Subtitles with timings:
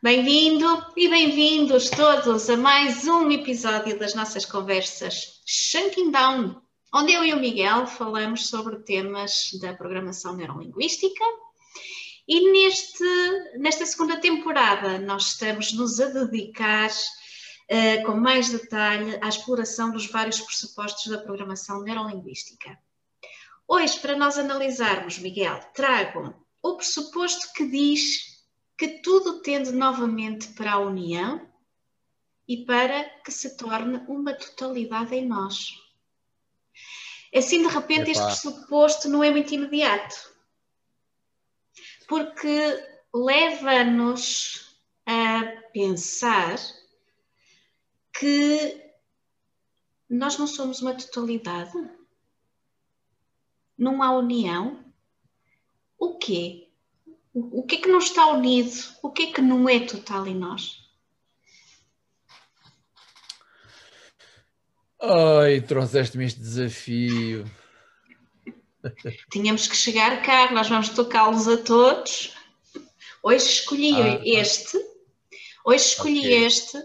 [0.00, 0.64] Bem-vindo
[0.96, 6.62] e bem-vindos todos a mais um episódio das nossas conversas Shunking Down,
[6.94, 11.24] onde eu e o Miguel falamos sobre temas da programação neurolinguística.
[12.28, 13.02] E neste,
[13.58, 20.40] nesta segunda temporada nós estamos-nos a dedicar uh, com mais detalhe à exploração dos vários
[20.40, 22.78] pressupostos da programação neurolinguística.
[23.66, 28.37] Hoje, para nós analisarmos, Miguel, trago o pressuposto que diz
[28.78, 31.46] que tudo tende novamente para a união
[32.46, 35.70] e para que se torne uma totalidade em nós.
[37.34, 38.10] Assim, de repente, Epa.
[38.12, 40.32] este pressuposto não é muito imediato,
[42.06, 42.56] porque
[43.12, 46.56] leva-nos a pensar
[48.18, 48.92] que
[50.08, 51.72] nós não somos uma totalidade,
[53.76, 54.84] não há união.
[55.98, 56.67] O quê?
[57.34, 58.72] O que é que não está unido?
[59.02, 60.88] O que é que não é total em nós?
[65.00, 67.44] Ai, trouxeste-me este desafio.
[69.30, 72.34] Tínhamos que chegar cá, nós vamos tocá-los a todos.
[73.22, 74.78] Hoje escolhi ah, este,
[75.64, 76.46] hoje escolhi okay.
[76.46, 76.78] este,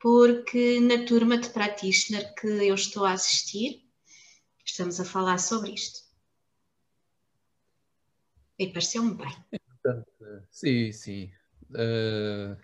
[0.00, 3.84] porque na turma de practitioner que eu estou a assistir,
[4.64, 6.00] estamos a falar sobre isto.
[8.58, 9.36] E pareceu-me bem.
[10.50, 11.30] Sim, sim.
[11.70, 12.56] Uh,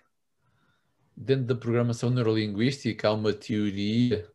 [1.15, 4.27] dentro da programação neurolinguística há uma teoria,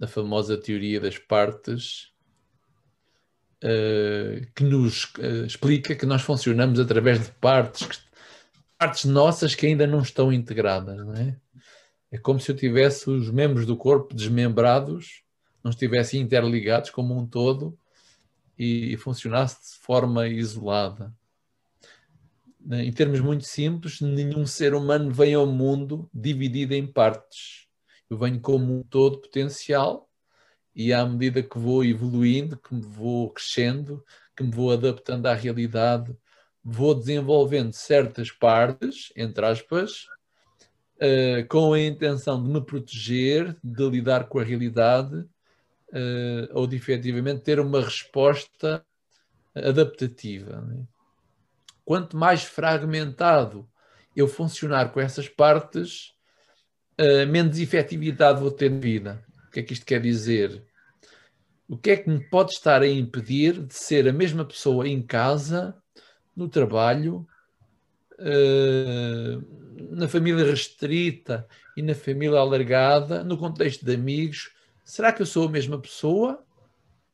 [0.00, 2.12] a famosa teoria das partes,
[3.64, 7.98] uh, que nos uh, explica que nós funcionamos através de partes, que,
[8.78, 11.36] partes nossas que ainda não estão integradas, não é?
[12.12, 15.22] É como se eu tivesse os membros do corpo desmembrados,
[15.62, 17.78] não estivessem interligados como um todo
[18.58, 21.14] e, e funcionasse de forma isolada.
[22.60, 27.66] Né, em termos muito simples, nenhum ser humano vem ao mundo dividido em partes.
[28.08, 30.08] Eu venho como um todo potencial
[30.74, 34.04] e à medida que vou evoluindo, que me vou crescendo,
[34.36, 36.14] que me vou adaptando à realidade,
[36.62, 40.06] vou desenvolvendo certas partes, entre aspas,
[40.96, 46.76] uh, com a intenção de me proteger, de lidar com a realidade, uh, ou de
[46.76, 48.84] efetivamente ter uma resposta
[49.54, 50.60] adaptativa.
[50.60, 50.84] Né?
[51.90, 53.68] Quanto mais fragmentado
[54.14, 56.14] eu funcionar com essas partes,
[56.96, 59.24] uh, menos efetividade vou ter na vida.
[59.48, 60.64] O que é que isto quer dizer?
[61.68, 65.02] O que é que me pode estar a impedir de ser a mesma pessoa em
[65.02, 65.74] casa,
[66.36, 67.26] no trabalho,
[68.20, 71.44] uh, na família restrita
[71.76, 74.52] e na família alargada, no contexto de amigos?
[74.84, 76.40] Será que eu sou a mesma pessoa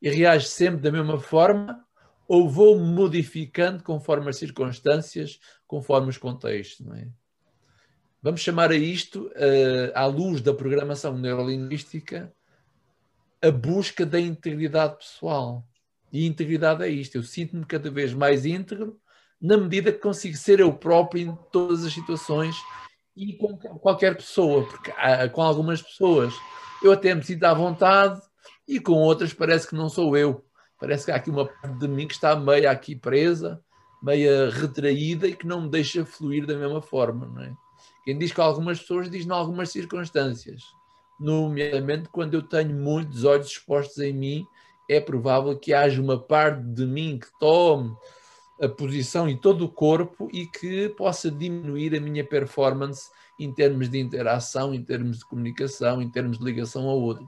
[0.03, 1.86] e reajo sempre da mesma forma?
[2.28, 7.09] Ou vou modificando conforme as circunstâncias, conforme os contextos, não é?
[8.22, 12.32] Vamos chamar a isto, uh, à luz da programação neurolinguística,
[13.41, 15.64] a busca da integridade pessoal.
[16.12, 18.98] E integridade é isto, eu sinto-me cada vez mais íntegro
[19.41, 22.56] na medida que consigo ser eu próprio em todas as situações
[23.14, 24.93] e com qualquer pessoa, porque
[25.32, 26.32] com algumas pessoas
[26.82, 28.20] eu até me sinto à vontade
[28.66, 30.46] e com outras parece que não sou eu
[30.78, 33.60] parece que há aqui uma parte de mim que está meio aqui presa,
[34.03, 37.54] meia retraída e que não me deixa fluir da mesma forma, não é?
[38.04, 40.62] Quem diz que algumas pessoas diz em algumas circunstâncias,
[41.19, 44.47] nomeadamente quando eu tenho muitos olhos expostos em mim,
[44.88, 47.97] é provável que haja uma parte de mim que tome
[48.60, 53.88] a posição em todo o corpo e que possa diminuir a minha performance em termos
[53.88, 57.26] de interação, em termos de comunicação, em termos de ligação ao outro.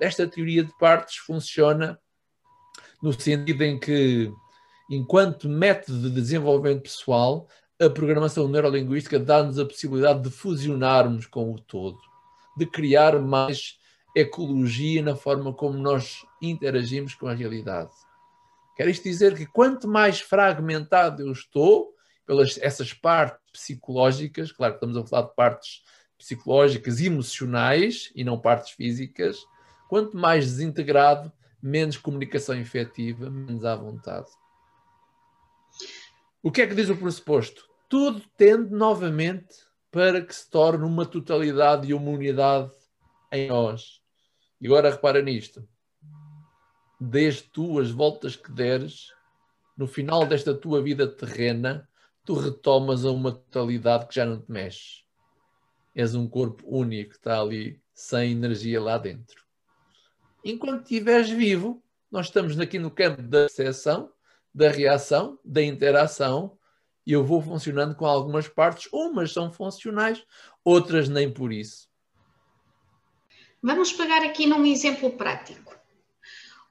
[0.00, 0.06] É?
[0.06, 1.98] Esta teoria de partes funciona
[3.02, 4.32] no sentido em que,
[4.90, 7.48] enquanto método de desenvolvimento pessoal,
[7.80, 11.98] a programação neurolinguística dá-nos a possibilidade de fusionarmos com o todo,
[12.56, 13.78] de criar mais
[14.14, 17.90] ecologia na forma como nós interagimos com a realidade.
[18.76, 21.94] Quer isto dizer que quanto mais fragmentado eu estou,
[22.26, 25.82] pelas essas partes psicológicas, claro que estamos a falar de partes
[26.18, 29.38] psicológicas emocionais e não partes físicas,
[29.88, 34.28] quanto mais desintegrado, menos comunicação efetiva, menos à vontade.
[36.42, 37.68] O que é que diz o pressuposto?
[37.88, 39.54] Tudo tende novamente
[39.90, 42.70] para que se torne uma totalidade e uma unidade
[43.32, 44.00] em nós.
[44.60, 45.66] E agora repara nisto.
[47.00, 49.12] Desde tu as voltas que deres,
[49.76, 51.88] no final desta tua vida terrena,
[52.24, 55.04] tu retomas a uma totalidade que já não te mexe.
[55.94, 59.45] És um corpo único que está ali sem energia lá dentro.
[60.48, 64.12] Enquanto estiveres vivo, nós estamos aqui no campo da percepção,
[64.54, 66.56] da reação, da interação,
[67.04, 70.24] e eu vou funcionando com algumas partes, umas são funcionais,
[70.64, 71.88] outras nem por isso.
[73.60, 75.76] Vamos pegar aqui num exemplo prático.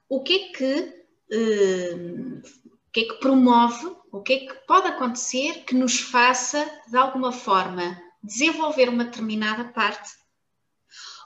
[0.08, 5.64] O que é que, o que, é que promove, o que é que pode acontecer
[5.66, 10.12] que nos faça, de alguma forma, desenvolver uma determinada parte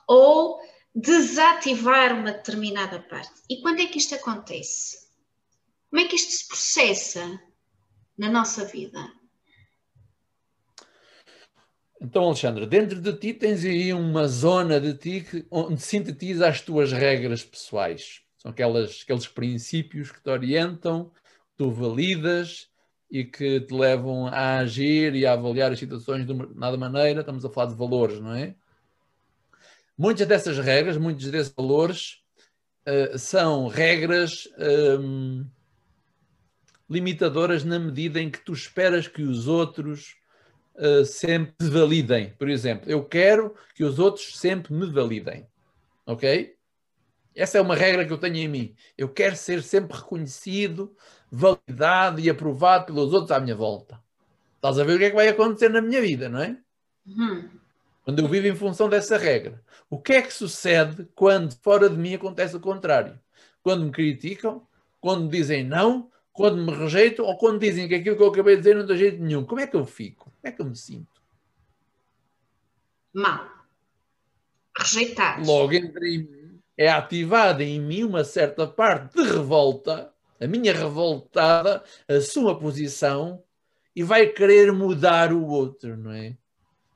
[0.08, 0.58] ou
[1.00, 3.42] desativar uma determinada parte?
[3.48, 5.08] E quando é que isto acontece?
[5.88, 7.40] Como é que isto se processa
[8.16, 9.10] na nossa vida?
[12.00, 16.60] Então, Alexandre, dentro de ti tens aí uma zona de ti que, onde sintetiza as
[16.60, 18.22] tuas regras pessoais.
[18.38, 22.68] São aquelas, aqueles princípios que te orientam, que tu validas
[23.10, 27.20] e que te levam a agir e a avaliar as situações de uma maneira.
[27.20, 28.54] Estamos a falar de valores, não é?
[30.00, 32.22] Muitas dessas regras, muitos desses valores
[32.88, 34.48] uh, são regras
[34.98, 35.44] um,
[36.88, 40.16] limitadoras na medida em que tu esperas que os outros
[40.76, 42.30] uh, sempre te validem.
[42.38, 45.46] Por exemplo, eu quero que os outros sempre me validem.
[46.06, 46.56] Ok?
[47.36, 48.74] Essa é uma regra que eu tenho em mim.
[48.96, 50.96] Eu quero ser sempre reconhecido,
[51.30, 54.02] validado e aprovado pelos outros à minha volta.
[54.56, 56.56] Estás a ver o que é que vai acontecer na minha vida, não é?
[57.06, 57.50] Uhum.
[58.02, 59.62] Quando eu vivo em função dessa regra.
[59.88, 63.18] O que é que sucede quando fora de mim acontece o contrário?
[63.62, 64.66] Quando me criticam,
[65.00, 68.56] quando me dizem não, quando me rejeitam ou quando dizem que aquilo que eu acabei
[68.56, 69.44] de dizer não dá jeito nenhum.
[69.44, 70.24] Como é que eu fico?
[70.24, 71.20] Como é que eu me sinto?
[73.12, 73.48] Mal.
[74.76, 75.46] Rejeitado.
[75.46, 80.10] Logo entre mim é ativada em mim uma certa parte de revolta,
[80.40, 83.44] a minha revoltada assume a posição
[83.94, 86.38] e vai querer mudar o outro, não é?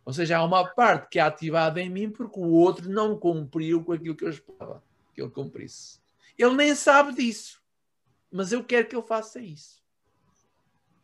[0.05, 3.83] Ou seja, há uma parte que é ativada em mim porque o outro não cumpriu
[3.83, 4.83] com aquilo que eu esperava
[5.15, 6.01] que ele cumprisse.
[6.37, 7.62] Ele nem sabe disso,
[8.31, 9.83] mas eu quero que ele faça isso.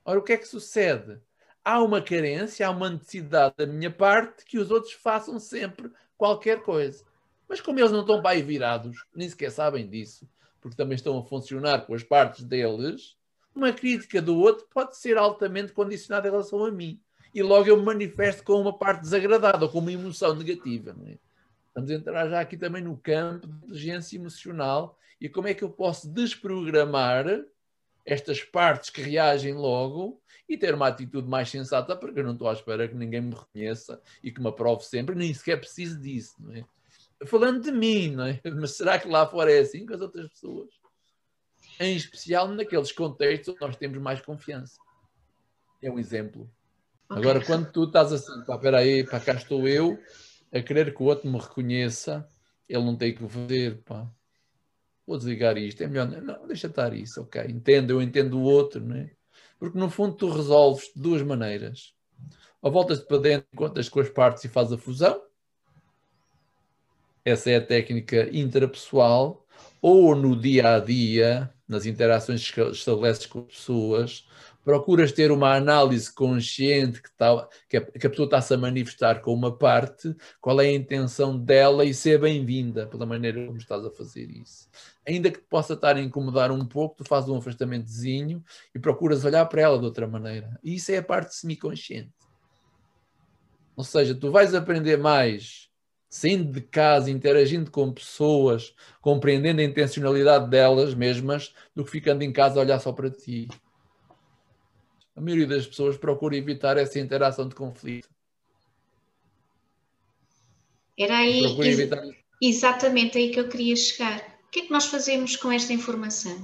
[0.04, 1.20] Ora, o que é que sucede?
[1.64, 6.62] há uma carência, há uma necessidade da minha parte que os outros façam sempre qualquer
[6.62, 7.04] coisa.
[7.48, 10.28] Mas como eles não estão aí virados, nem sequer sabem disso,
[10.60, 13.16] porque também estão a funcionar com as partes deles,
[13.54, 17.00] uma crítica do outro pode ser altamente condicionada em relação a mim.
[17.34, 20.96] E logo eu me manifesto com uma parte desagradável, com uma emoção negativa.
[21.06, 21.16] É?
[21.74, 25.70] Vamos entrar já aqui também no campo de inteligência emocional e como é que eu
[25.70, 27.26] posso desprogramar
[28.04, 32.48] estas partes que reagem logo e ter uma atitude mais sensata, porque eu não estou
[32.48, 36.34] à espera que ninguém me reconheça e que me aprove sempre, nem sequer preciso disso,
[36.40, 36.64] não é?
[37.26, 38.40] Falando de mim, não é?
[38.58, 40.70] Mas será que lá fora é assim com as outras pessoas?
[41.78, 44.80] Em especial naqueles contextos onde nós temos mais confiança.
[45.82, 46.50] É um exemplo.
[47.10, 49.98] Agora, quando tu estás assim, pá, espera aí, pá, cá estou eu,
[50.52, 52.28] a querer que o outro me reconheça,
[52.68, 54.08] ele não tem que fazer, pá.
[55.04, 58.80] Vou desligar isto, é melhor, não, deixa estar isso, ok, entendo, eu entendo o outro,
[58.80, 59.10] não é?
[59.58, 61.92] Porque no fundo tu resolves de duas maneiras.
[62.62, 65.20] Ou voltas para dentro, contas com as partes e fazes a fusão.
[67.24, 69.44] Essa é a técnica intrapessoal.
[69.82, 74.26] Ou no dia a dia, nas interações que estabeleces com pessoas,
[74.64, 79.20] procuras ter uma análise consciente que, tá, que, a, que a pessoa está-se a manifestar
[79.20, 83.86] com uma parte, qual é a intenção dela e ser bem-vinda pela maneira como estás
[83.86, 84.68] a fazer isso.
[85.06, 88.42] Ainda que te possa estar a incomodar um pouco, tu fazes um afastamentozinho
[88.74, 90.58] e procuras olhar para ela de outra maneira.
[90.64, 92.10] E isso é a parte semiconsciente.
[93.76, 95.69] Ou seja, tu vais aprender mais
[96.10, 102.32] saindo de casa, interagindo com pessoas, compreendendo a intencionalidade delas mesmas, do que ficando em
[102.32, 103.48] casa a olhar só para ti
[105.20, 108.08] a maioria das pessoas procura evitar essa interação de conflito.
[110.98, 112.02] Era aí evitar...
[112.42, 114.18] exatamente aí que eu queria chegar.
[114.46, 116.36] O que é que nós fazemos com esta informação?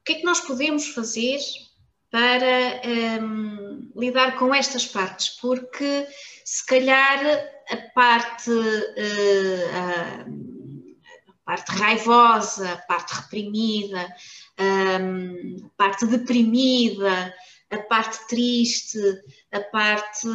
[0.00, 1.38] O que é que nós podemos fazer
[2.10, 2.80] para
[3.22, 5.30] um, lidar com estas partes?
[5.40, 6.06] Porque
[6.44, 7.18] se calhar
[7.70, 10.24] a parte, uh, a,
[11.44, 14.08] parte raivosa, a parte reprimida,
[14.58, 17.34] um, a parte deprimida,
[17.70, 18.98] a parte triste,
[19.52, 20.28] a parte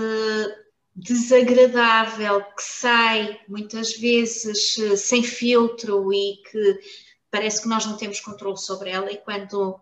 [0.95, 6.79] desagradável que sai muitas vezes eh, sem filtro e que
[7.31, 9.81] parece que nós não temos controle sobre ela e quando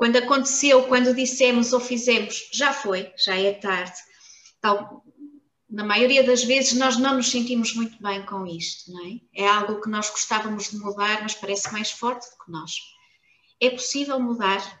[0.00, 3.92] quando aconteceu, quando dissemos ou fizemos, já foi, já é tarde.
[4.58, 5.04] Tal,
[5.68, 9.20] na maioria das vezes nós não nos sentimos muito bem com isto, não é?
[9.34, 12.72] É algo que nós gostávamos de mudar, mas parece mais forte do que nós.
[13.60, 14.80] É possível mudar?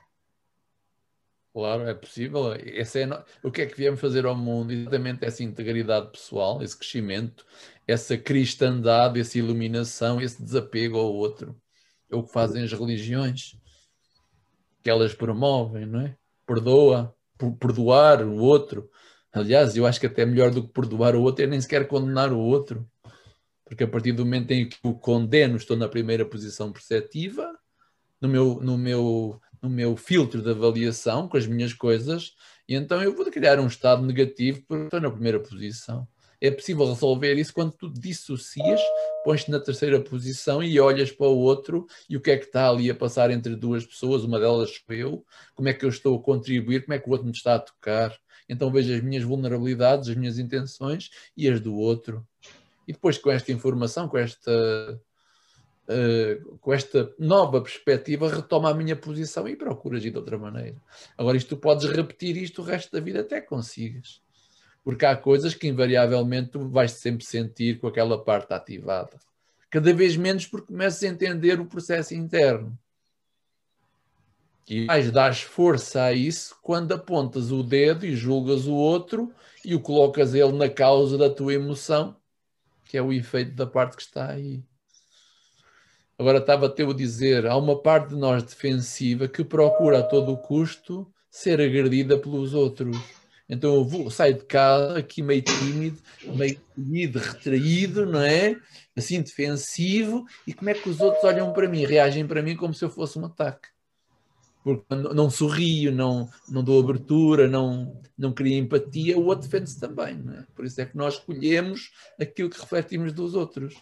[1.52, 2.54] Claro, é possível.
[2.54, 3.22] É no...
[3.42, 4.72] O que é que viemos fazer ao mundo?
[4.72, 7.44] Exatamente essa integridade pessoal, esse crescimento,
[7.86, 11.54] essa cristandade, essa iluminação, esse desapego ao outro.
[12.10, 13.59] É o que fazem as religiões,
[14.82, 16.16] que elas promovem, não é?
[16.46, 17.14] Perdoa,
[17.58, 18.90] perdoar o outro,
[19.32, 22.32] Aliás, eu acho que até melhor do que perdoar o outro é nem sequer condenar
[22.32, 22.88] o outro.
[23.64, 27.48] Porque a partir do momento em que o condeno, estou na primeira posição perceptiva,
[28.20, 32.34] no meu, no meu, no meu filtro de avaliação, com as minhas coisas,
[32.68, 36.06] e então eu vou criar um estado negativo porque estou na primeira posição.
[36.40, 38.80] É possível resolver isso quando tu dissocias,
[39.24, 42.70] pões-te na terceira posição e olhas para o outro e o que é que está
[42.70, 46.16] ali a passar entre duas pessoas, uma delas sou eu, como é que eu estou
[46.16, 48.18] a contribuir, como é que o outro me está a tocar,
[48.48, 52.26] então vejo as minhas vulnerabilidades, as minhas intenções e as do outro.
[52.88, 55.00] E depois com esta informação, com esta,
[55.88, 60.76] uh, com esta nova perspectiva, retoma a minha posição e procuro agir de outra maneira.
[61.16, 64.20] Agora, isto tu podes repetir isto o resto da vida até consigas.
[64.82, 69.18] Porque há coisas que invariavelmente tu vais sempre sentir com aquela parte ativada.
[69.70, 72.76] Cada vez menos porque começas a entender o processo interno.
[74.68, 79.32] E mais dás força a isso quando apontas o dedo e julgas o outro
[79.64, 82.16] e o colocas ele na causa da tua emoção,
[82.84, 84.62] que é o efeito da parte que está aí.
[86.18, 90.36] Agora estava a a dizer, há uma parte de nós defensiva que procura a todo
[90.36, 92.96] custo ser agredida pelos outros.
[93.50, 98.56] Então eu vou, saio de casa aqui meio tímido, meio tímido, retraído, não é?
[98.96, 102.72] Assim defensivo, e como é que os outros olham para mim, reagem para mim como
[102.72, 103.68] se eu fosse um ataque
[104.62, 110.22] porque não sorrio, não, não dou abertura, não, não crio empatia, o outro defende-se também.
[110.38, 110.44] É?
[110.54, 111.90] Por isso é que nós escolhemos
[112.20, 113.74] aquilo que refletimos dos outros,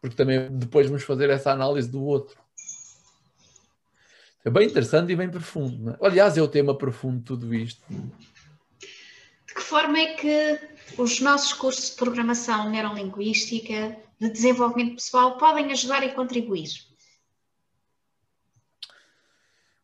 [0.00, 2.40] porque também depois vamos fazer essa análise do outro.
[4.44, 5.90] É bem interessante e bem profundo.
[5.90, 5.98] É?
[6.00, 7.82] Aliás, é o tema profundo de tudo isto.
[9.52, 10.58] De que forma é que
[10.96, 16.70] os nossos cursos de programação neurolinguística, de desenvolvimento pessoal, podem ajudar e contribuir?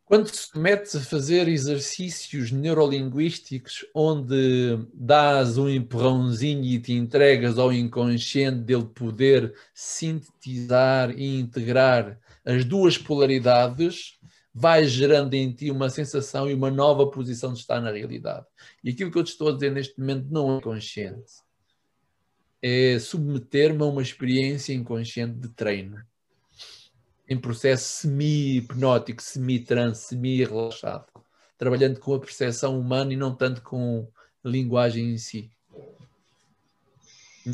[0.03, 7.71] Quando te metes a fazer exercícios neurolinguísticos onde dás um empurrãozinho e te entregas ao
[7.71, 14.17] inconsciente dele poder sintetizar e integrar as duas polaridades,
[14.53, 18.45] vai gerando em ti uma sensação e uma nova posição de estar na realidade.
[18.83, 21.33] E aquilo que eu te estou a dizer neste momento não é consciente.
[22.61, 26.03] É submeter-me a uma experiência inconsciente de treino
[27.29, 31.05] em processo semi-hipnótico, semi-trance, semi-relaxado,
[31.57, 34.07] trabalhando com a percepção humana e não tanto com
[34.43, 35.51] a linguagem em si.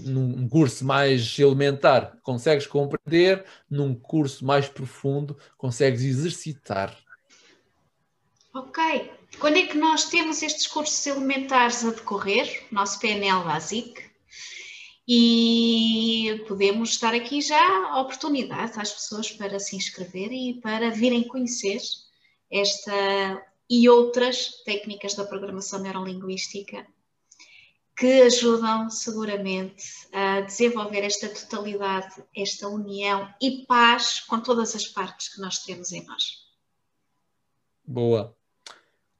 [0.04, 6.98] Num curso mais elementar, consegues compreender, num curso mais profundo, consegues exercitar.
[8.54, 9.12] Ok.
[9.40, 12.66] Quando é que nós temos estes cursos elementares a decorrer?
[12.72, 14.16] Nosso PNL Basic?
[15.08, 21.80] e podemos dar aqui já oportunidade às pessoas para se inscreverem e para virem conhecer
[22.52, 26.86] esta e outras técnicas da programação neurolinguística
[27.98, 35.34] que ajudam seguramente a desenvolver esta totalidade, esta união e paz com todas as partes
[35.34, 36.46] que nós temos em nós.
[37.88, 38.36] Boa.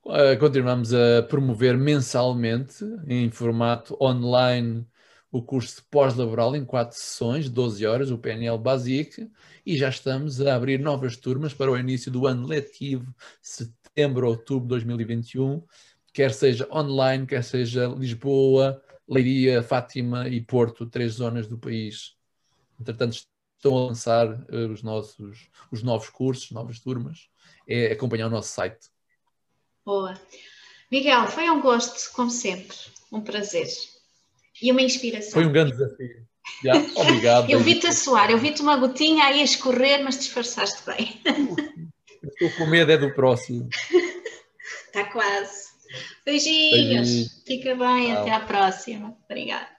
[0.04, 4.86] Uh, continuamos a promover mensalmente em formato online
[5.32, 9.30] o curso pós-laboral em quatro sessões, 12 horas, o PNL Basic,
[9.66, 14.64] e já estamos a abrir novas turmas para o início do ano letivo, setembro, outubro
[14.64, 15.62] de 2021,
[16.16, 22.16] quer seja online, quer seja Lisboa, Leiria, Fátima e Porto, três zonas do país.
[22.80, 23.18] Entretanto,
[23.58, 27.28] estão a lançar uh, os, nossos, os novos cursos, novas turmas.
[27.68, 28.88] É acompanhar o nosso site.
[29.86, 30.18] Boa.
[30.90, 32.78] Miguel, foi um gosto, como sempre.
[33.12, 33.68] Um prazer
[34.62, 35.34] e uma inspiração.
[35.34, 36.26] Foi um grande desafio.
[36.64, 37.50] Yeah, obrigado.
[37.50, 41.22] eu vi-te a suar, eu vi-te uma gotinha aí a escorrer, mas disfarçaste bem.
[42.24, 43.68] Estou com medo é do próximo.
[44.88, 45.65] Está quase.
[46.26, 46.72] Beijinhos.
[46.72, 47.44] Beijinhos.
[47.46, 48.22] Fica bem, Tchau.
[48.22, 49.18] até à próxima.
[49.30, 49.75] Obrigada.